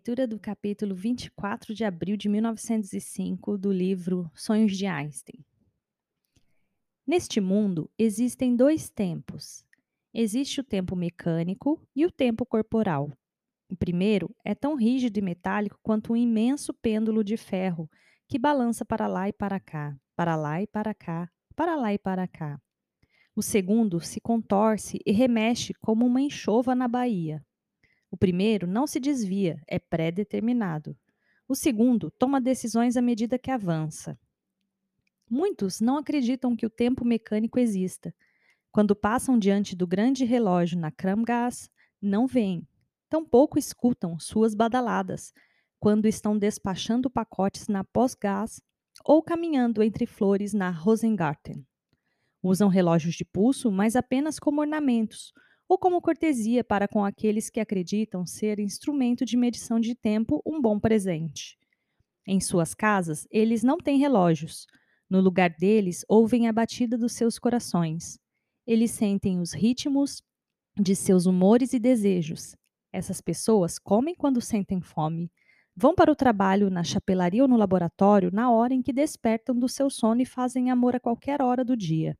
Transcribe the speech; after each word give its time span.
Leitura 0.00 0.26
do 0.26 0.40
capítulo 0.40 0.94
24 0.94 1.74
de 1.74 1.84
abril 1.84 2.16
de 2.16 2.26
1905 2.26 3.58
do 3.58 3.70
livro 3.70 4.30
Sonhos 4.34 4.74
de 4.74 4.86
Einstein. 4.86 5.44
Neste 7.06 7.38
mundo 7.38 7.90
existem 7.98 8.56
dois 8.56 8.88
tempos. 8.88 9.62
Existe 10.14 10.58
o 10.58 10.64
tempo 10.64 10.96
mecânico 10.96 11.86
e 11.94 12.06
o 12.06 12.10
tempo 12.10 12.46
corporal. 12.46 13.12
O 13.70 13.76
primeiro 13.76 14.34
é 14.42 14.54
tão 14.54 14.74
rígido 14.74 15.18
e 15.18 15.20
metálico 15.20 15.78
quanto 15.82 16.14
um 16.14 16.16
imenso 16.16 16.72
pêndulo 16.72 17.22
de 17.22 17.36
ferro 17.36 17.86
que 18.26 18.38
balança 18.38 18.86
para 18.86 19.06
lá 19.06 19.28
e 19.28 19.34
para 19.34 19.60
cá, 19.60 19.94
para 20.16 20.34
lá 20.34 20.62
e 20.62 20.66
para 20.66 20.94
cá, 20.94 21.30
para 21.54 21.76
lá 21.76 21.92
e 21.92 21.98
para 21.98 22.26
cá. 22.26 22.58
O 23.36 23.42
segundo 23.42 24.00
se 24.00 24.18
contorce 24.18 24.98
e 25.04 25.12
remexe 25.12 25.74
como 25.74 26.06
uma 26.06 26.22
enxova 26.22 26.74
na 26.74 26.88
baía. 26.88 27.44
O 28.10 28.16
primeiro 28.16 28.66
não 28.66 28.86
se 28.86 28.98
desvia, 28.98 29.62
é 29.66 29.78
pré-determinado. 29.78 30.96
O 31.48 31.54
segundo 31.54 32.10
toma 32.10 32.40
decisões 32.40 32.96
à 32.96 33.02
medida 33.02 33.38
que 33.38 33.50
avança. 33.50 34.18
Muitos 35.28 35.80
não 35.80 35.96
acreditam 35.96 36.56
que 36.56 36.66
o 36.66 36.70
tempo 36.70 37.04
mecânico 37.04 37.58
exista. 37.58 38.14
Quando 38.72 38.96
passam 38.96 39.38
diante 39.38 39.76
do 39.76 39.86
grande 39.86 40.24
relógio 40.24 40.78
na 40.78 40.90
Kramgas, 40.90 41.70
não 42.00 42.26
veem. 42.26 42.66
Tampouco 43.08 43.58
escutam 43.58 44.18
suas 44.18 44.54
badaladas 44.54 45.32
quando 45.78 46.06
estão 46.06 46.36
despachando 46.36 47.08
pacotes 47.08 47.68
na 47.68 47.82
Postgas 47.82 48.60
ou 49.04 49.22
caminhando 49.22 49.82
entre 49.82 50.06
flores 50.06 50.52
na 50.52 50.70
Rosengarten. 50.70 51.66
Usam 52.42 52.68
relógios 52.68 53.14
de 53.14 53.24
pulso, 53.24 53.70
mas 53.70 53.96
apenas 53.96 54.38
como 54.38 54.60
ornamentos, 54.60 55.32
ou 55.70 55.78
como 55.78 56.00
cortesia 56.00 56.64
para 56.64 56.88
com 56.88 57.04
aqueles 57.04 57.48
que 57.48 57.60
acreditam 57.60 58.26
ser 58.26 58.58
instrumento 58.58 59.24
de 59.24 59.36
medição 59.36 59.78
de 59.78 59.94
tempo 59.94 60.42
um 60.44 60.60
bom 60.60 60.80
presente. 60.80 61.56
Em 62.26 62.40
suas 62.40 62.74
casas, 62.74 63.24
eles 63.30 63.62
não 63.62 63.78
têm 63.78 63.96
relógios. 63.96 64.66
No 65.08 65.20
lugar 65.20 65.48
deles, 65.48 66.04
ouvem 66.08 66.48
a 66.48 66.52
batida 66.52 66.98
dos 66.98 67.12
seus 67.12 67.38
corações. 67.38 68.18
Eles 68.66 68.90
sentem 68.90 69.38
os 69.38 69.52
ritmos 69.52 70.20
de 70.76 70.96
seus 70.96 71.24
humores 71.24 71.72
e 71.72 71.78
desejos. 71.78 72.56
Essas 72.92 73.20
pessoas 73.20 73.78
comem 73.78 74.16
quando 74.16 74.40
sentem 74.40 74.80
fome. 74.80 75.30
Vão 75.76 75.94
para 75.94 76.10
o 76.10 76.16
trabalho, 76.16 76.68
na 76.68 76.82
chapelaria 76.82 77.42
ou 77.42 77.48
no 77.48 77.56
laboratório, 77.56 78.32
na 78.32 78.50
hora 78.50 78.74
em 78.74 78.82
que 78.82 78.92
despertam 78.92 79.56
do 79.56 79.68
seu 79.68 79.88
sono 79.88 80.20
e 80.20 80.26
fazem 80.26 80.68
amor 80.68 80.96
a 80.96 81.00
qualquer 81.00 81.40
hora 81.40 81.64
do 81.64 81.76
dia. 81.76 82.18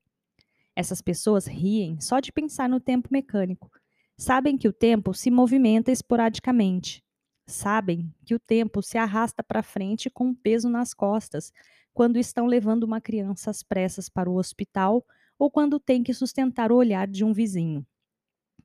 Essas 0.74 1.02
pessoas 1.02 1.46
riem 1.46 2.00
só 2.00 2.20
de 2.20 2.32
pensar 2.32 2.68
no 2.68 2.80
tempo 2.80 3.08
mecânico. 3.10 3.70
Sabem 4.16 4.56
que 4.56 4.68
o 4.68 4.72
tempo 4.72 5.14
se 5.14 5.30
movimenta 5.30 5.90
esporadicamente. 5.90 7.02
Sabem 7.46 8.12
que 8.24 8.34
o 8.34 8.38
tempo 8.38 8.82
se 8.82 8.96
arrasta 8.98 9.42
para 9.42 9.62
frente 9.62 10.08
com 10.10 10.26
um 10.26 10.34
peso 10.34 10.68
nas 10.68 10.94
costas 10.94 11.52
quando 11.92 12.18
estão 12.18 12.46
levando 12.46 12.84
uma 12.84 13.00
criança 13.00 13.50
às 13.50 13.62
pressas 13.62 14.08
para 14.08 14.30
o 14.30 14.36
hospital 14.36 15.04
ou 15.38 15.50
quando 15.50 15.80
tem 15.80 16.02
que 16.02 16.14
sustentar 16.14 16.70
o 16.70 16.76
olhar 16.76 17.08
de 17.08 17.24
um 17.24 17.32
vizinho 17.32 17.84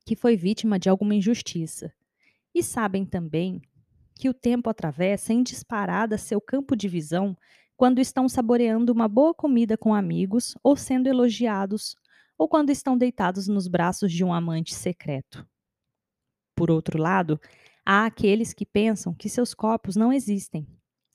que 0.06 0.14
foi 0.14 0.36
vítima 0.36 0.78
de 0.78 0.88
alguma 0.88 1.16
injustiça. 1.16 1.92
E 2.54 2.62
sabem 2.62 3.04
também 3.04 3.60
que 4.14 4.28
o 4.28 4.34
tempo 4.34 4.70
atravessa 4.70 5.32
em 5.32 5.42
disparada 5.42 6.16
seu 6.16 6.40
campo 6.40 6.76
de 6.76 6.88
visão 6.88 7.36
quando 7.76 8.00
estão 8.00 8.28
saboreando 8.28 8.92
uma 8.92 9.06
boa 9.06 9.34
comida 9.34 9.76
com 9.76 9.94
amigos 9.94 10.56
ou 10.62 10.76
sendo 10.76 11.08
elogiados, 11.08 11.94
ou 12.38 12.48
quando 12.48 12.70
estão 12.70 12.96
deitados 12.96 13.46
nos 13.46 13.68
braços 13.68 14.10
de 14.10 14.24
um 14.24 14.32
amante 14.32 14.74
secreto. 14.74 15.46
Por 16.54 16.70
outro 16.70 16.98
lado, 16.98 17.38
há 17.84 18.06
aqueles 18.06 18.54
que 18.54 18.64
pensam 18.64 19.14
que 19.14 19.28
seus 19.28 19.52
corpos 19.52 19.94
não 19.94 20.12
existem. 20.12 20.66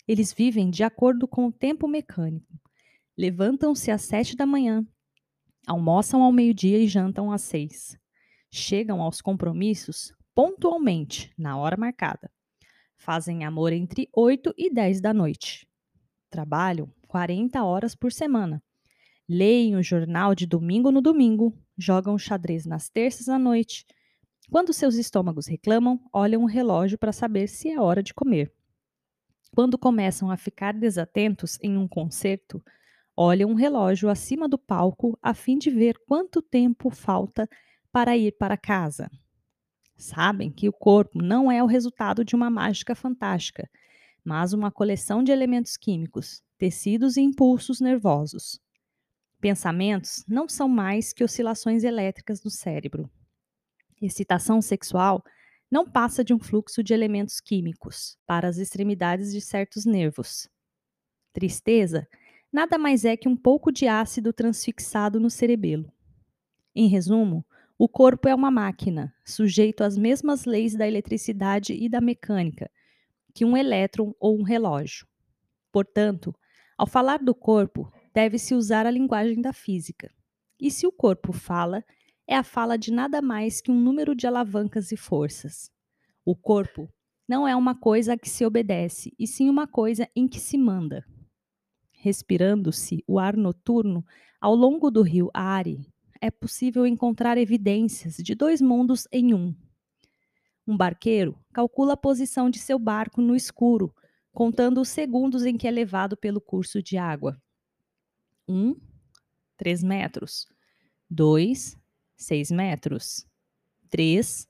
Eles 0.07 0.31
vivem 0.31 0.69
de 0.69 0.83
acordo 0.83 1.27
com 1.27 1.47
o 1.47 1.51
tempo 1.51 1.87
mecânico. 1.87 2.59
Levantam-se 3.17 3.91
às 3.91 4.03
sete 4.03 4.35
da 4.35 4.45
manhã, 4.45 4.85
almoçam 5.67 6.21
ao 6.23 6.31
meio-dia 6.31 6.77
e 6.77 6.87
jantam 6.87 7.31
às 7.31 7.41
seis. 7.41 7.97
Chegam 8.51 9.01
aos 9.01 9.21
compromissos 9.21 10.13
pontualmente, 10.33 11.31
na 11.37 11.57
hora 11.57 11.77
marcada. 11.77 12.31
Fazem 12.97 13.43
amor 13.45 13.73
entre 13.73 14.09
oito 14.13 14.53
e 14.57 14.71
dez 14.71 15.01
da 15.01 15.13
noite 15.13 15.70
trabalham 16.31 16.89
40 17.07 17.61
horas 17.63 17.93
por 17.93 18.11
semana. 18.11 18.63
Leem 19.29 19.75
o 19.75 19.83
jornal 19.83 20.33
de 20.33 20.47
domingo 20.47 20.91
no 20.91 21.01
domingo, 21.01 21.53
jogam 21.77 22.17
xadrez 22.17 22.65
nas 22.65 22.89
terças 22.89 23.29
à 23.29 23.37
noite. 23.37 23.85
Quando 24.49 24.73
seus 24.73 24.95
estômagos 24.95 25.45
reclamam, 25.45 25.99
olham 26.11 26.43
o 26.43 26.47
relógio 26.47 26.97
para 26.97 27.11
saber 27.11 27.47
se 27.47 27.69
é 27.69 27.79
hora 27.79 28.01
de 28.01 28.13
comer. 28.13 28.51
Quando 29.53 29.77
começam 29.77 30.31
a 30.31 30.37
ficar 30.37 30.73
desatentos 30.73 31.57
em 31.61 31.77
um 31.77 31.87
concerto, 31.87 32.63
olham 33.15 33.51
um 33.51 33.53
relógio 33.53 34.09
acima 34.09 34.47
do 34.47 34.57
palco 34.57 35.17
a 35.21 35.33
fim 35.33 35.57
de 35.57 35.69
ver 35.69 35.97
quanto 36.07 36.41
tempo 36.41 36.89
falta 36.89 37.47
para 37.91 38.15
ir 38.17 38.31
para 38.37 38.57
casa. 38.57 39.09
Sabem 39.97 40.51
que 40.51 40.67
o 40.67 40.73
corpo 40.73 41.21
não 41.21 41.51
é 41.51 41.61
o 41.61 41.67
resultado 41.67 42.23
de 42.23 42.35
uma 42.35 42.49
mágica 42.49 42.95
fantástica, 42.95 43.69
mas 44.23 44.53
uma 44.53 44.71
coleção 44.71 45.23
de 45.23 45.31
elementos 45.31 45.77
químicos, 45.77 46.43
tecidos 46.57 47.17
e 47.17 47.21
impulsos 47.21 47.81
nervosos. 47.81 48.59
Pensamentos 49.39 50.23
não 50.27 50.47
são 50.47 50.69
mais 50.69 51.11
que 51.11 51.23
oscilações 51.23 51.83
elétricas 51.83 52.39
do 52.39 52.49
cérebro. 52.49 53.09
Excitação 54.01 54.61
sexual 54.61 55.23
não 55.69 55.89
passa 55.89 56.23
de 56.23 56.33
um 56.33 56.39
fluxo 56.39 56.83
de 56.83 56.93
elementos 56.93 57.39
químicos 57.39 58.17
para 58.27 58.47
as 58.47 58.57
extremidades 58.57 59.31
de 59.31 59.41
certos 59.41 59.85
nervos. 59.85 60.49
Tristeza 61.33 62.07
nada 62.51 62.77
mais 62.77 63.05
é 63.05 63.15
que 63.15 63.29
um 63.29 63.35
pouco 63.35 63.71
de 63.71 63.87
ácido 63.87 64.33
transfixado 64.33 65.19
no 65.19 65.29
cerebelo. 65.29 65.91
Em 66.75 66.87
resumo, 66.87 67.45
o 67.77 67.87
corpo 67.87 68.27
é 68.27 68.35
uma 68.35 68.51
máquina, 68.51 69.13
sujeito 69.25 69.83
às 69.83 69.97
mesmas 69.97 70.45
leis 70.45 70.75
da 70.75 70.87
eletricidade 70.87 71.73
e 71.73 71.89
da 71.89 72.01
mecânica, 72.01 72.69
que 73.33 73.45
um 73.45 73.55
elétron 73.55 74.13
ou 74.19 74.37
um 74.37 74.43
relógio. 74.43 75.07
Portanto, 75.71 76.35
ao 76.77 76.87
falar 76.87 77.19
do 77.19 77.33
corpo, 77.33 77.91
deve-se 78.13 78.53
usar 78.53 78.85
a 78.85 78.91
linguagem 78.91 79.41
da 79.41 79.53
física. 79.53 80.11
E 80.59 80.69
se 80.69 80.85
o 80.85 80.91
corpo 80.91 81.31
fala, 81.31 81.83
é 82.27 82.35
a 82.35 82.43
fala 82.43 82.77
de 82.77 82.91
nada 82.91 83.21
mais 83.21 83.61
que 83.61 83.71
um 83.71 83.79
número 83.79 84.15
de 84.15 84.27
alavancas 84.27 84.91
e 84.91 84.97
forças. 84.97 85.71
O 86.23 86.35
corpo 86.35 86.87
não 87.27 87.47
é 87.47 87.55
uma 87.55 87.73
coisa 87.73 88.13
a 88.13 88.17
que 88.17 88.29
se 88.29 88.45
obedece, 88.45 89.13
e 89.17 89.25
sim 89.25 89.49
uma 89.49 89.67
coisa 89.67 90.07
em 90.15 90.27
que 90.27 90.39
se 90.39 90.57
manda. 90.57 91.05
Respirando-se 91.93 93.03
o 93.07 93.19
ar 93.19 93.37
noturno 93.37 94.05
ao 94.39 94.55
longo 94.55 94.91
do 94.91 95.01
rio 95.01 95.29
Ari, 95.33 95.87
é 96.19 96.29
possível 96.29 96.85
encontrar 96.85 97.37
evidências 97.37 98.17
de 98.17 98.35
dois 98.35 98.61
mundos 98.61 99.07
em 99.11 99.33
um. 99.33 99.55
Um 100.71 100.77
barqueiro 100.77 101.37
calcula 101.51 101.95
a 101.95 101.97
posição 101.97 102.49
de 102.49 102.57
seu 102.57 102.79
barco 102.79 103.21
no 103.21 103.35
escuro, 103.35 103.93
contando 104.31 104.79
os 104.79 104.87
segundos 104.87 105.45
em 105.45 105.57
que 105.57 105.67
é 105.67 105.71
levado 105.71 106.15
pelo 106.15 106.39
curso 106.39 106.81
de 106.81 106.97
água. 106.97 107.37
Um, 108.47 108.73
três 109.57 109.83
metros. 109.83 110.47
Dois, 111.09 111.77
seis 112.15 112.49
metros. 112.49 113.27
Três, 113.89 114.47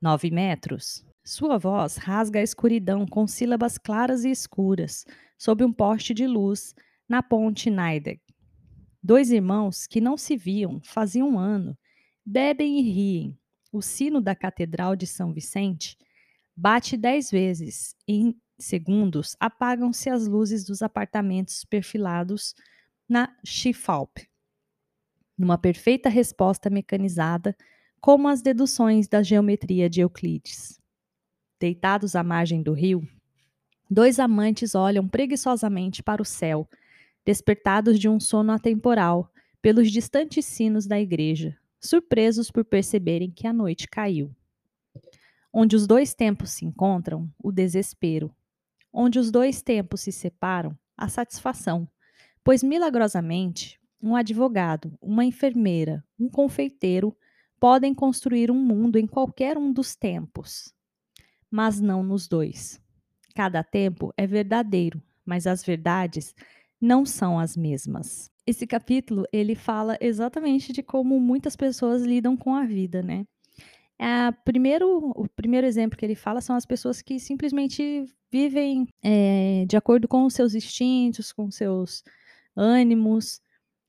nove 0.00 0.32
metros. 0.32 1.06
Sua 1.22 1.56
voz 1.56 1.94
rasga 1.94 2.40
a 2.40 2.42
escuridão 2.42 3.06
com 3.06 3.24
sílabas 3.28 3.78
claras 3.78 4.24
e 4.24 4.30
escuras, 4.32 5.06
sob 5.38 5.62
um 5.62 5.72
poste 5.72 6.12
de 6.12 6.26
luz, 6.26 6.74
na 7.08 7.22
ponte 7.22 7.70
Neideg. 7.70 8.20
Dois 9.00 9.30
irmãos 9.30 9.86
que 9.86 10.00
não 10.00 10.16
se 10.16 10.36
viam 10.36 10.80
faziam 10.82 11.28
um 11.28 11.38
ano, 11.38 11.78
bebem 12.26 12.80
e 12.80 12.82
riem, 12.82 13.39
o 13.72 13.80
sino 13.80 14.20
da 14.20 14.34
Catedral 14.34 14.96
de 14.96 15.06
São 15.06 15.32
Vicente 15.32 15.96
bate 16.56 16.96
dez 16.96 17.30
vezes. 17.30 17.94
Em 18.06 18.34
segundos, 18.58 19.36
apagam-se 19.40 20.10
as 20.10 20.26
luzes 20.26 20.64
dos 20.64 20.82
apartamentos 20.82 21.64
perfilados 21.64 22.54
na 23.08 23.34
Schifalp. 23.44 24.18
Numa 25.36 25.56
perfeita 25.56 26.08
resposta 26.08 26.68
mecanizada, 26.68 27.56
como 28.00 28.28
as 28.28 28.42
deduções 28.42 29.08
da 29.08 29.22
geometria 29.22 29.88
de 29.88 30.00
Euclides. 30.00 30.80
Deitados 31.58 32.14
à 32.14 32.22
margem 32.22 32.62
do 32.62 32.72
rio, 32.72 33.06
dois 33.90 34.18
amantes 34.18 34.74
olham 34.74 35.06
preguiçosamente 35.06 36.02
para 36.02 36.22
o 36.22 36.24
céu, 36.24 36.68
despertados 37.24 37.98
de 37.98 38.08
um 38.08 38.18
sono 38.18 38.52
atemporal 38.52 39.30
pelos 39.60 39.90
distantes 39.90 40.46
sinos 40.46 40.86
da 40.86 40.98
igreja, 40.98 41.58
surpresos 41.80 42.50
por 42.50 42.64
perceberem 42.64 43.30
que 43.30 43.46
a 43.46 43.52
noite 43.52 43.88
caiu. 43.88 44.34
Onde 45.52 45.76
os 45.76 45.86
dois 45.86 46.14
tempos 46.14 46.50
se 46.50 46.64
encontram, 46.64 47.32
o 47.38 47.50
desespero. 47.50 48.34
Onde 48.92 49.18
os 49.18 49.30
dois 49.30 49.62
tempos 49.62 50.00
se 50.02 50.12
separam, 50.12 50.76
a 50.96 51.08
satisfação. 51.08 51.88
Pois 52.44 52.62
milagrosamente, 52.62 53.80
um 54.02 54.16
advogado, 54.16 54.96
uma 55.00 55.24
enfermeira, 55.24 56.04
um 56.18 56.28
confeiteiro 56.28 57.16
podem 57.58 57.94
construir 57.94 58.50
um 58.50 58.58
mundo 58.58 58.96
em 58.98 59.06
qualquer 59.06 59.58
um 59.58 59.72
dos 59.72 59.94
tempos. 59.96 60.72
mas 61.50 61.80
não 61.80 62.02
nos 62.02 62.28
dois. 62.28 62.80
Cada 63.34 63.62
tempo 63.62 64.12
é 64.16 64.26
verdadeiro, 64.26 65.02
mas 65.24 65.46
as 65.46 65.64
verdades 65.64 66.34
não 66.80 67.04
são 67.06 67.38
as 67.38 67.56
mesmas. 67.56 68.29
Esse 68.46 68.66
capítulo, 68.66 69.24
ele 69.32 69.54
fala 69.54 69.96
exatamente 70.00 70.72
de 70.72 70.82
como 70.82 71.20
muitas 71.20 71.56
pessoas 71.56 72.02
lidam 72.02 72.36
com 72.36 72.54
a 72.54 72.64
vida, 72.64 73.02
né? 73.02 73.24
É, 73.98 74.32
primeiro, 74.44 75.12
o 75.14 75.28
primeiro 75.28 75.66
exemplo 75.66 75.98
que 75.98 76.04
ele 76.04 76.14
fala 76.14 76.40
são 76.40 76.56
as 76.56 76.64
pessoas 76.64 77.02
que 77.02 77.20
simplesmente 77.20 78.06
vivem 78.32 78.88
é, 79.02 79.66
de 79.68 79.76
acordo 79.76 80.08
com 80.08 80.24
os 80.24 80.32
seus 80.32 80.54
instintos, 80.54 81.32
com 81.32 81.50
seus 81.50 82.02
ânimos, 82.56 83.42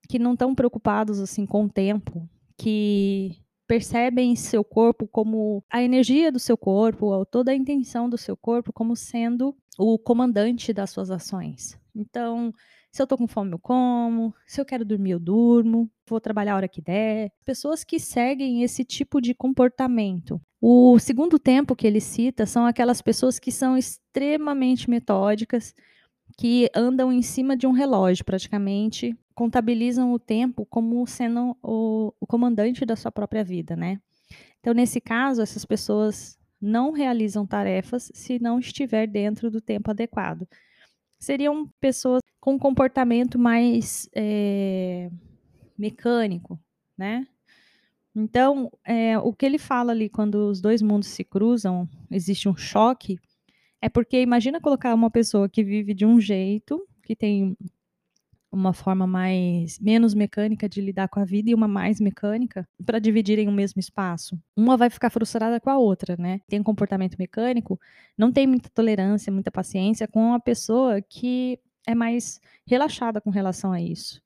que 0.09 0.19
não 0.19 0.33
estão 0.33 0.54
preocupados 0.54 1.19
assim 1.19 1.45
com 1.45 1.63
o 1.63 1.69
tempo, 1.69 2.30
que 2.57 3.38
percebem 3.65 4.36
seu 4.36 4.65
corpo 4.65 5.07
como 5.07 5.63
a 5.69 5.81
energia 5.81 6.30
do 6.30 6.39
seu 6.39 6.57
corpo, 6.57 7.25
toda 7.25 7.51
a 7.51 7.56
intenção 7.56 8.09
do 8.09 8.18
seu 8.18 8.36
corpo 8.36 8.74
como 8.74 8.97
sendo 8.97 9.56
o 9.77 9.97
comandante 9.97 10.74
das 10.74 10.89
suas 10.89 11.09
ações. 11.09 11.81
Então, 11.95 12.53
se 12.91 13.01
eu 13.01 13.07
tô 13.07 13.17
com 13.17 13.27
fome, 13.27 13.53
eu 13.53 13.59
como. 13.59 14.33
Se 14.45 14.59
eu 14.59 14.65
quero 14.65 14.83
dormir, 14.83 15.11
eu 15.11 15.19
durmo. 15.19 15.89
Vou 16.07 16.19
trabalhar 16.19 16.53
a 16.53 16.55
hora 16.57 16.67
que 16.67 16.81
der. 16.81 17.31
Pessoas 17.45 17.83
que 17.83 17.99
seguem 17.99 18.63
esse 18.63 18.83
tipo 18.83 19.21
de 19.21 19.33
comportamento. 19.33 20.41
O 20.59 20.99
segundo 20.99 21.39
tempo 21.39 21.75
que 21.75 21.88
ele 21.88 22.01
cita 22.01 22.45
são 22.45 22.65
aquelas 22.65 23.01
pessoas 23.01 23.39
que 23.39 23.51
são 23.51 23.77
extremamente 23.77 24.89
metódicas, 24.89 25.73
que 26.38 26.69
andam 26.75 27.11
em 27.11 27.21
cima 27.21 27.55
de 27.57 27.65
um 27.65 27.71
relógio, 27.71 28.25
praticamente, 28.25 29.17
contabilizam 29.33 30.13
o 30.13 30.19
tempo 30.19 30.65
como 30.65 31.05
sendo 31.07 31.57
o, 31.63 32.13
o 32.19 32.27
comandante 32.27 32.85
da 32.85 32.95
sua 32.95 33.11
própria 33.11 33.44
vida, 33.44 33.75
né? 33.75 33.99
Então, 34.59 34.73
nesse 34.73 35.01
caso, 35.01 35.41
essas 35.41 35.65
pessoas 35.65 36.37
não 36.61 36.91
realizam 36.91 37.45
tarefas 37.45 38.11
se 38.13 38.37
não 38.37 38.59
estiver 38.59 39.07
dentro 39.07 39.49
do 39.49 39.59
tempo 39.59 39.89
adequado. 39.89 40.47
Seriam 41.21 41.68
pessoas 41.79 42.19
com 42.39 42.56
um 42.56 42.59
comportamento 42.59 43.38
mais 43.38 44.09
é, 44.12 45.12
mecânico, 45.77 46.59
né? 46.97 47.27
Então, 48.15 48.71
é, 48.83 49.19
o 49.19 49.31
que 49.31 49.45
ele 49.45 49.59
fala 49.59 49.91
ali 49.91 50.09
quando 50.09 50.50
os 50.50 50.59
dois 50.59 50.81
mundos 50.81 51.09
se 51.09 51.23
cruzam, 51.23 51.88
existe 52.09 52.50
um 52.50 52.57
choque, 52.57 53.19
é 53.79 53.88
porque 53.88 54.19
imagina 54.19 54.59
colocar 54.59 54.95
uma 54.95 55.12
pessoa 55.12 55.47
que 55.47 55.63
vive 55.63 55.94
de 55.94 56.07
um 56.07 56.19
jeito, 56.19 56.83
que 57.03 57.15
tem 57.15 57.56
uma 58.51 58.74
forma 58.74 59.07
mais 59.07 59.80
menos 59.80 60.13
mecânica 60.13 60.68
de 60.68 60.81
lidar 60.81 61.07
com 61.07 61.19
a 61.19 61.25
vida 61.25 61.50
e 61.50 61.56
uma 61.56 61.68
mais 61.68 62.01
mecânica 62.01 62.68
para 62.86 63.00
dividirem 63.00 63.48
o 63.48 63.51
mesmo 63.51 63.80
espaço. 63.80 64.38
Uma 64.56 64.75
vai 64.75 64.89
ficar 64.89 65.09
frustrada 65.09 65.59
com 65.59 65.69
a 65.69 65.77
outra, 65.77 66.18
né? 66.18 66.42
Tem 66.48 66.59
um 66.59 66.63
comportamento 66.63 67.15
mecânico, 67.18 67.80
não 68.18 68.31
tem 68.31 68.45
muita 68.45 68.69
tolerância, 68.69 69.31
muita 69.31 69.51
paciência 69.51 70.07
com 70.07 70.33
a 70.33 70.39
pessoa 70.39 71.01
que 71.01 71.59
é 71.88 71.95
mais 71.95 72.39
relaxada 72.68 73.21
com 73.21 73.30
relação 73.30 73.71
a 73.71 73.81
isso. 73.81 74.21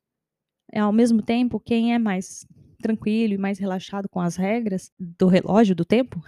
É, 0.72 0.80
ao 0.80 0.92
mesmo 0.92 1.22
tempo, 1.22 1.60
quem 1.60 1.94
é 1.94 2.00
mais 2.00 2.48
tranquilo 2.82 3.34
e 3.34 3.38
mais 3.38 3.60
relaxado 3.60 4.10
com 4.10 4.20
as 4.20 4.36
regras 4.36 4.92
do 5.00 5.28
relógio, 5.28 5.76
do 5.76 5.86
tempo, 5.86 6.22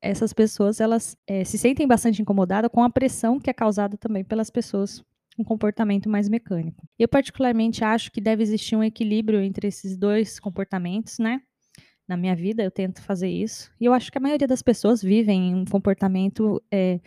essas 0.00 0.32
pessoas 0.32 0.80
elas 0.80 1.16
é, 1.26 1.44
se 1.44 1.56
sentem 1.56 1.86
bastante 1.86 2.20
incomodadas 2.20 2.70
com 2.70 2.82
a 2.82 2.90
pressão 2.90 3.40
que 3.40 3.48
é 3.48 3.52
causada 3.52 3.96
também 3.96 4.22
pelas 4.22 4.50
pessoas 4.50 5.02
com 5.36 5.44
comportamento 5.44 6.08
mais 6.08 6.28
mecânico. 6.28 6.86
Eu 6.98 7.08
particularmente 7.08 7.84
acho 7.84 8.10
que 8.10 8.20
deve 8.20 8.42
existir 8.42 8.76
um 8.76 8.84
equilíbrio 8.84 9.40
entre 9.40 9.68
esses 9.68 9.96
dois 9.96 10.38
comportamentos, 10.38 11.18
né? 11.18 11.40
Na 12.06 12.16
minha 12.16 12.36
vida 12.36 12.62
eu 12.62 12.70
tento 12.70 13.02
fazer 13.02 13.28
isso 13.28 13.72
e 13.80 13.86
eu 13.86 13.92
acho 13.92 14.12
que 14.12 14.18
a 14.18 14.20
maioria 14.20 14.46
das 14.46 14.62
pessoas 14.62 15.02
vivem 15.02 15.54
um 15.54 15.64
comportamento 15.64 16.62
é, 16.70 17.00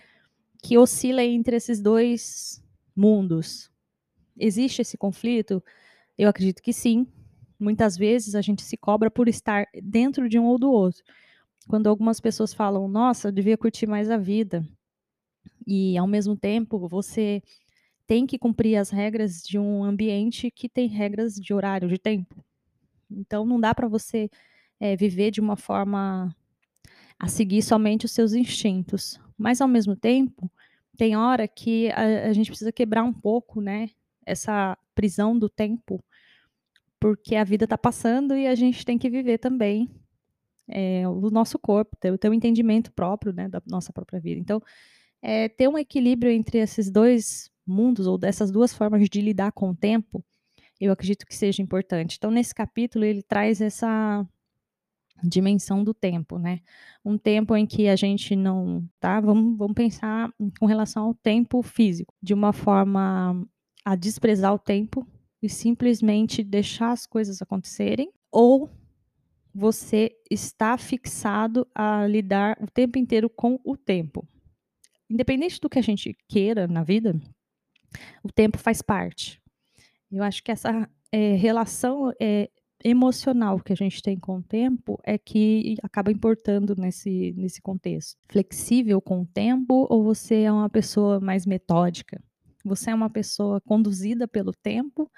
que 0.62 0.78
oscila 0.78 1.24
entre 1.24 1.56
esses 1.56 1.82
dois 1.82 2.64
mundos. 2.96 3.72
Existe 4.38 4.82
esse 4.82 4.98
conflito? 4.98 5.64
Eu 6.18 6.30
acredito 6.30 6.62
que 6.62 6.74
sim. 6.74 7.08
Muitas 7.60 7.98
vezes 7.98 8.36
a 8.36 8.42
gente 8.42 8.64
se 8.64 8.76
cobra 8.76 9.10
por 9.10 9.28
estar 9.28 9.66
dentro 9.82 10.28
de 10.28 10.38
um 10.38 10.46
ou 10.46 10.60
do 10.60 10.72
outro. 10.72 11.04
Quando 11.68 11.88
algumas 11.88 12.20
pessoas 12.20 12.54
falam, 12.54 12.88
nossa, 12.88 13.28
eu 13.28 13.32
devia 13.32 13.58
curtir 13.58 13.88
mais 13.88 14.10
a 14.10 14.18
vida, 14.18 14.64
e 15.68 15.98
ao 15.98 16.08
mesmo 16.08 16.36
tempo 16.38 16.88
você 16.88 17.44
tem 18.08 18.26
que 18.26 18.40
cumprir 18.40 18.78
as 18.78 18.90
regras 18.90 19.44
de 19.44 19.60
um 19.60 19.84
ambiente 19.84 20.50
que 20.50 20.70
tem 20.70 20.88
regras 20.88 21.36
de 21.36 21.54
horário, 21.54 21.90
de 21.90 21.98
tempo. 21.98 22.44
Então 23.12 23.46
não 23.46 23.60
dá 23.60 23.76
para 23.76 23.88
você 23.88 24.30
é, 24.80 24.96
viver 24.96 25.30
de 25.30 25.42
uma 25.42 25.58
forma 25.58 26.34
a 27.20 27.28
seguir 27.28 27.62
somente 27.62 28.06
os 28.06 28.12
seus 28.12 28.34
instintos. 28.34 29.20
Mas 29.38 29.60
ao 29.60 29.68
mesmo 29.68 29.96
tempo, 29.96 30.50
tem 30.98 31.16
hora 31.16 31.48
que 31.48 31.92
a, 31.92 32.30
a 32.30 32.34
gente 32.34 32.50
precisa 32.50 32.72
quebrar 32.72 33.04
um 33.04 33.14
pouco, 33.14 33.62
né? 33.62 33.90
Essa 34.26 34.78
prisão 34.96 35.38
do 35.38 35.50
tempo, 35.50 36.04
porque 37.00 37.36
a 37.36 37.44
vida 37.44 37.66
está 37.66 37.78
passando 37.78 38.36
e 38.36 38.48
a 38.48 38.56
gente 38.56 38.86
tem 38.86 38.98
que 38.98 39.10
viver 39.10 39.38
também 39.38 39.90
é, 40.68 41.08
o 41.08 41.30
nosso 41.30 41.58
corpo, 41.60 41.96
ter, 41.98 42.18
ter 42.18 42.30
um 42.30 42.34
entendimento 42.34 42.92
próprio, 42.92 43.32
né, 43.32 43.48
da 43.48 43.62
nossa 43.66 43.94
própria 43.94 44.20
vida. 44.20 44.40
Então, 44.40 44.62
é, 45.22 45.48
ter 45.48 45.68
um 45.68 45.78
equilíbrio 45.78 46.32
entre 46.32 46.58
esses 46.58 46.92
dois 46.92 47.50
mundos 47.68 48.08
ou 48.08 48.18
dessas 48.18 48.52
duas 48.52 48.74
formas 48.74 49.08
de 49.10 49.22
lidar 49.22 49.52
com 49.52 49.70
o 49.70 49.76
tempo, 49.76 50.24
eu 50.80 50.92
acredito 50.92 51.26
que 51.26 51.36
seja 51.36 51.62
importante. 51.62 52.16
Então, 52.18 52.32
nesse 52.32 52.54
capítulo, 52.54 53.04
ele 53.04 53.22
traz 53.24 53.62
essa 53.62 54.26
dimensão 55.24 55.84
do 55.84 55.94
tempo, 55.94 56.38
né? 56.38 56.60
Um 57.04 57.18
tempo 57.18 57.56
em 57.56 57.66
que 57.66 57.88
a 57.88 57.96
gente 57.96 58.36
não, 58.36 58.88
tá? 59.00 59.20
Vamos, 59.20 59.58
vamos 59.58 59.74
pensar 59.74 60.32
com 60.60 60.66
relação 60.66 61.06
ao 61.06 61.14
tempo 61.14 61.62
físico, 61.64 62.14
de 62.22 62.34
uma 62.34 62.54
forma 62.54 63.44
a 63.84 63.96
desprezar 63.96 64.54
o 64.54 64.60
tempo 64.60 65.08
e 65.42 65.50
simplesmente 65.50 66.44
deixar 66.44 66.92
as 66.92 67.06
coisas 67.06 67.42
acontecerem, 67.42 68.12
ou 68.32 68.70
você 69.54 70.16
está 70.30 70.78
fixado 70.78 71.68
a 71.74 72.06
lidar 72.06 72.58
o 72.62 72.68
tempo 72.68 73.00
inteiro 73.00 73.30
com 73.30 73.60
o 73.64 73.76
tempo. 73.76 74.28
Independente 75.10 75.60
do 75.60 75.70
que 75.70 75.80
a 75.80 75.82
gente 75.82 76.16
queira 76.28 76.68
na 76.68 76.84
vida, 76.84 77.20
o 78.24 78.32
tempo 78.32 78.58
faz 78.58 78.82
parte. 78.82 79.42
Eu 80.12 80.24
acho 80.24 80.44
que 80.44 80.52
essa 80.52 80.90
é, 81.12 81.36
relação 81.36 82.12
é, 82.22 82.50
emocional 82.84 83.60
que 83.60 83.74
a 83.74 83.76
gente 83.76 84.02
tem 84.02 84.18
com 84.20 84.38
o 84.38 84.44
tempo 84.44 85.00
é 85.04 85.18
que 85.18 85.76
acaba 85.82 86.12
importando 86.12 86.76
nesse, 86.78 87.34
nesse 87.36 87.62
contexto. 87.62 88.18
Flexível 88.30 89.02
com 89.02 89.22
o 89.22 89.26
tempo 89.26 89.88
ou 89.90 90.04
você 90.04 90.42
é 90.42 90.52
uma 90.52 90.70
pessoa 90.70 91.20
mais 91.20 91.46
metódica? 91.46 92.22
Você 92.64 92.92
é 92.92 92.96
uma 92.96 93.10
pessoa 93.10 93.62
conduzida 93.62 94.28
pelo 94.28 94.52
tempo 94.52 95.10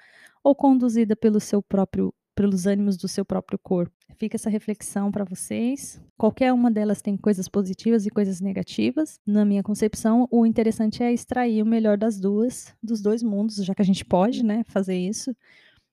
ou 0.42 0.54
conduzida 0.54 1.14
pelo 1.16 1.40
seu 1.40 1.62
próprio 1.62 2.14
pelos 2.40 2.64
ânimos 2.64 2.96
do 2.96 3.06
seu 3.06 3.22
próprio 3.22 3.58
corpo. 3.58 3.94
Fica 4.16 4.34
essa 4.34 4.48
reflexão 4.48 5.12
para 5.12 5.24
vocês. 5.24 6.02
Qualquer 6.16 6.54
uma 6.54 6.70
delas 6.70 7.02
tem 7.02 7.14
coisas 7.14 7.48
positivas 7.48 8.06
e 8.06 8.10
coisas 8.10 8.40
negativas. 8.40 9.20
Na 9.26 9.44
minha 9.44 9.62
concepção, 9.62 10.26
o 10.30 10.46
interessante 10.46 11.02
é 11.02 11.12
extrair 11.12 11.62
o 11.62 11.66
melhor 11.66 11.98
das 11.98 12.18
duas, 12.18 12.74
dos 12.82 13.02
dois 13.02 13.22
mundos, 13.22 13.56
já 13.56 13.74
que 13.74 13.82
a 13.82 13.84
gente 13.84 14.06
pode, 14.06 14.42
né, 14.42 14.64
fazer 14.68 14.96
isso. 14.96 15.36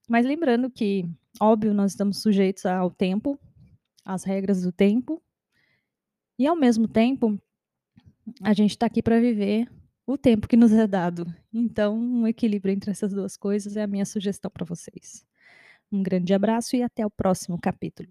Mas 0.07 0.25
lembrando 0.25 0.69
que, 0.69 1.05
óbvio, 1.37 1.73
nós 1.73 1.91
estamos 1.91 2.21
sujeitos 2.21 2.65
ao 2.65 2.89
tempo, 2.89 3.37
às 4.05 4.23
regras 4.23 4.61
do 4.61 4.71
tempo, 4.71 5.21
e 6.39 6.47
ao 6.47 6.55
mesmo 6.55 6.87
tempo, 6.87 7.37
a 8.41 8.53
gente 8.53 8.71
está 8.71 8.85
aqui 8.85 9.03
para 9.03 9.19
viver 9.19 9.69
o 10.05 10.17
tempo 10.17 10.47
que 10.47 10.55
nos 10.55 10.71
é 10.71 10.87
dado. 10.87 11.27
Então, 11.53 11.99
um 11.99 12.25
equilíbrio 12.25 12.73
entre 12.73 12.89
essas 12.89 13.11
duas 13.11 13.35
coisas 13.35 13.75
é 13.75 13.83
a 13.83 13.87
minha 13.87 14.05
sugestão 14.05 14.49
para 14.49 14.63
vocês. 14.63 15.27
Um 15.91 16.01
grande 16.01 16.33
abraço 16.33 16.75
e 16.75 16.83
até 16.83 17.05
o 17.05 17.09
próximo 17.09 17.59
capítulo. 17.59 18.09